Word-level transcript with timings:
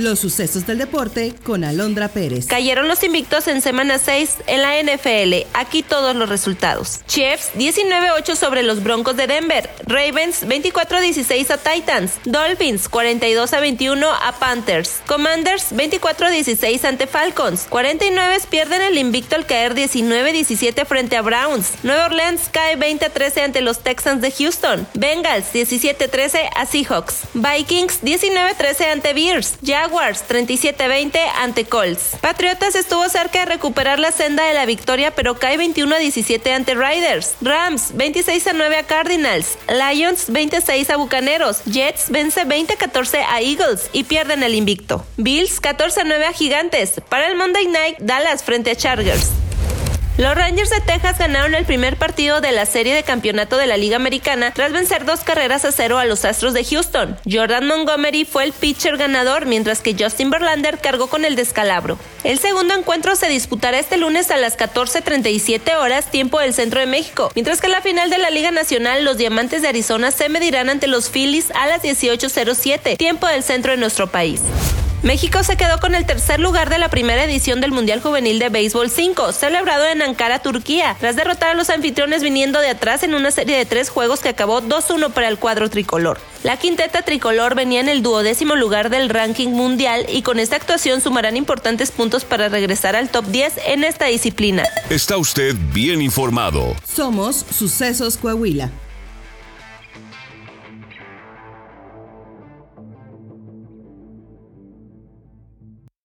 Los 0.00 0.20
sucesos 0.20 0.66
del 0.66 0.78
deporte 0.78 1.34
con 1.42 1.62
Alondra 1.62 2.08
Pérez. 2.08 2.46
Cayeron 2.46 2.88
los 2.88 3.04
invictos 3.04 3.46
en 3.48 3.60
semana 3.60 3.98
6 3.98 4.36
en 4.46 4.62
la 4.62 4.82
NFL. 4.82 5.46
Aquí 5.52 5.82
todos 5.82 6.16
los 6.16 6.30
resultados. 6.30 7.00
Chiefs 7.06 7.50
19-8 7.54 8.34
sobre 8.34 8.62
los 8.62 8.82
Broncos 8.82 9.18
de 9.18 9.26
Denver. 9.26 9.68
Ravens 9.86 10.46
24-16 10.46 11.50
a 11.50 11.58
Titans. 11.58 12.12
Dolphins 12.24 12.90
42-21 12.90 14.10
a 14.22 14.32
Panthers. 14.38 15.02
Commanders 15.06 15.70
24-16 15.72 16.82
ante 16.86 17.06
Falcons. 17.06 17.66
49 17.68 18.38
pierden 18.48 18.80
el 18.80 18.96
invicto 18.96 19.36
al 19.36 19.44
caer 19.44 19.74
19-17 19.74 20.86
frente 20.86 21.18
a 21.18 21.20
Browns. 21.20 21.72
Nueva 21.82 22.06
Orleans 22.06 22.48
cae 22.50 22.78
20-13 22.78 23.44
ante 23.44 23.60
los 23.60 23.80
Texans 23.80 24.22
de 24.22 24.30
Houston. 24.30 24.86
Bengals 24.94 25.52
17-13 25.52 26.48
a 26.56 26.64
Seahawks. 26.64 27.24
Vikings 27.34 28.02
19-13 28.02 28.92
ante 28.92 29.12
Bears. 29.12 29.58
Jaguars 29.62 29.89
37-20 29.90 31.18
ante 31.38 31.64
Colts. 31.64 32.16
Patriotas 32.20 32.74
estuvo 32.74 33.08
cerca 33.08 33.40
de 33.40 33.46
recuperar 33.46 33.98
la 33.98 34.12
senda 34.12 34.44
de 34.44 34.54
la 34.54 34.66
victoria, 34.66 35.14
pero 35.14 35.38
cae 35.38 35.56
21 35.56 35.98
17 35.98 36.52
ante 36.52 36.74
Riders. 36.74 37.34
Rams 37.40 37.92
26 37.94 38.48
9 38.54 38.76
a 38.76 38.82
Cardinals. 38.84 39.58
Lions 39.68 40.26
26 40.28 40.90
a 40.90 40.96
Bucaneros. 40.96 41.62
Jets 41.64 42.10
vence 42.10 42.44
20 42.44 42.76
14 42.76 43.18
a 43.18 43.40
Eagles 43.40 43.90
y 43.92 44.04
pierden 44.04 44.42
el 44.42 44.54
invicto. 44.54 45.04
Bills 45.16 45.60
14 45.60 46.04
9 46.04 46.26
a 46.26 46.32
Gigantes. 46.32 47.00
Para 47.08 47.28
el 47.28 47.36
Monday 47.36 47.66
Night, 47.66 47.98
Dallas 47.98 48.42
frente 48.42 48.70
a 48.70 48.76
Chargers. 48.76 49.30
Los 50.20 50.34
Rangers 50.34 50.68
de 50.68 50.82
Texas 50.82 51.16
ganaron 51.18 51.54
el 51.54 51.64
primer 51.64 51.96
partido 51.96 52.42
de 52.42 52.52
la 52.52 52.66
serie 52.66 52.94
de 52.94 53.02
campeonato 53.02 53.56
de 53.56 53.66
la 53.66 53.78
Liga 53.78 53.96
Americana 53.96 54.52
tras 54.52 54.70
vencer 54.70 55.06
dos 55.06 55.20
carreras 55.20 55.64
a 55.64 55.72
cero 55.72 55.96
a 55.96 56.04
los 56.04 56.26
Astros 56.26 56.52
de 56.52 56.62
Houston. 56.62 57.16
Jordan 57.24 57.66
Montgomery 57.66 58.26
fue 58.26 58.44
el 58.44 58.52
pitcher 58.52 58.98
ganador, 58.98 59.46
mientras 59.46 59.80
que 59.80 59.96
Justin 59.98 60.28
Verlander 60.28 60.76
cargó 60.76 61.06
con 61.06 61.24
el 61.24 61.36
descalabro. 61.36 61.98
El 62.22 62.38
segundo 62.38 62.74
encuentro 62.74 63.16
se 63.16 63.30
disputará 63.30 63.78
este 63.78 63.96
lunes 63.96 64.30
a 64.30 64.36
las 64.36 64.58
14:37 64.58 65.74
horas, 65.76 66.10
tiempo 66.10 66.38
del 66.38 66.52
centro 66.52 66.80
de 66.80 66.86
México, 66.86 67.32
mientras 67.34 67.62
que 67.62 67.68
la 67.68 67.80
final 67.80 68.10
de 68.10 68.18
la 68.18 68.28
Liga 68.28 68.50
Nacional, 68.50 69.06
los 69.06 69.16
Diamantes 69.16 69.62
de 69.62 69.68
Arizona 69.68 70.10
se 70.10 70.28
medirán 70.28 70.68
ante 70.68 70.86
los 70.86 71.08
Phillies 71.08 71.50
a 71.52 71.66
las 71.66 71.80
18:07, 71.80 72.98
tiempo 72.98 73.26
del 73.26 73.42
centro 73.42 73.72
de 73.72 73.78
nuestro 73.78 74.08
país. 74.08 74.42
México 75.02 75.42
se 75.42 75.56
quedó 75.56 75.80
con 75.80 75.94
el 75.94 76.04
tercer 76.04 76.40
lugar 76.40 76.68
de 76.68 76.78
la 76.78 76.90
primera 76.90 77.24
edición 77.24 77.62
del 77.62 77.72
Mundial 77.72 78.02
Juvenil 78.02 78.38
de 78.38 78.50
Béisbol 78.50 78.90
5, 78.90 79.32
celebrado 79.32 79.86
en 79.86 80.02
Ankara, 80.02 80.40
Turquía, 80.40 80.94
tras 81.00 81.16
derrotar 81.16 81.48
a 81.48 81.54
los 81.54 81.70
anfitriones 81.70 82.22
viniendo 82.22 82.60
de 82.60 82.68
atrás 82.68 83.02
en 83.02 83.14
una 83.14 83.30
serie 83.30 83.56
de 83.56 83.64
tres 83.64 83.88
juegos 83.88 84.20
que 84.20 84.28
acabó 84.28 84.60
2-1 84.60 85.10
para 85.12 85.28
el 85.28 85.38
cuadro 85.38 85.70
tricolor. 85.70 86.20
La 86.42 86.58
quinteta 86.58 87.00
tricolor 87.00 87.54
venía 87.54 87.80
en 87.80 87.88
el 87.88 88.02
duodécimo 88.02 88.56
lugar 88.56 88.90
del 88.90 89.08
ranking 89.08 89.48
mundial 89.48 90.04
y 90.06 90.20
con 90.20 90.38
esta 90.38 90.56
actuación 90.56 91.00
sumarán 91.00 91.38
importantes 91.38 91.92
puntos 91.92 92.26
para 92.26 92.50
regresar 92.50 92.94
al 92.94 93.08
top 93.08 93.24
10 93.24 93.54
en 93.68 93.84
esta 93.84 94.04
disciplina. 94.04 94.64
Está 94.90 95.16
usted 95.16 95.54
bien 95.72 96.02
informado. 96.02 96.76
Somos 96.84 97.46
Sucesos 97.50 98.18
Coahuila. 98.18 98.70